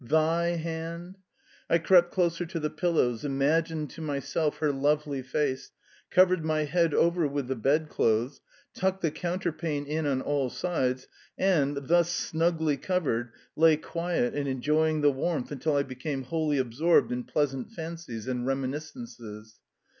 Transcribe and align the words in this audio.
'THY 0.03 0.45
hand'!" 0.55 1.19
I 1.69 1.77
crept 1.77 2.11
closer 2.11 2.43
to 2.43 2.59
the 2.59 2.71
pillows, 2.71 3.23
imagined 3.23 3.91
to 3.91 4.01
myself 4.01 4.57
her 4.57 4.71
lovely 4.71 5.21
face, 5.21 5.73
covered 6.09 6.43
my 6.43 6.63
head 6.63 6.95
over 6.95 7.27
with 7.27 7.45
the 7.47 7.55
bedclothes, 7.55 8.41
tucked 8.73 9.01
the 9.03 9.11
counterpane 9.11 9.85
in 9.85 10.07
on 10.07 10.21
all 10.23 10.49
sides, 10.49 11.07
and, 11.37 11.77
thus 11.85 12.09
snugly 12.09 12.77
covered, 12.77 13.31
lay 13.55 13.77
quiet 13.77 14.33
and 14.33 14.47
enjoying 14.47 15.01
the 15.01 15.11
warmth 15.11 15.51
until 15.51 15.75
I 15.75 15.83
became 15.83 16.23
wholly 16.23 16.57
absorbed 16.57 17.11
in 17.11 17.23
pleasant 17.23 17.69
fancies 17.71 18.27
and 18.27 18.43
reminiscences. 18.47 19.59